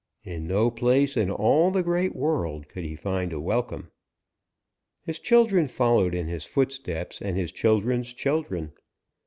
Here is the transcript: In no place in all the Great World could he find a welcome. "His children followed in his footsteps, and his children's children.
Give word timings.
In 0.23 0.47
no 0.47 0.71
place 0.71 1.15
in 1.15 1.29
all 1.29 1.69
the 1.69 1.83
Great 1.83 2.15
World 2.15 2.67
could 2.67 2.83
he 2.83 2.95
find 2.95 3.31
a 3.31 3.39
welcome. 3.39 3.91
"His 5.03 5.19
children 5.19 5.67
followed 5.67 6.15
in 6.15 6.25
his 6.27 6.43
footsteps, 6.45 7.21
and 7.21 7.37
his 7.37 7.51
children's 7.51 8.11
children. 8.11 8.73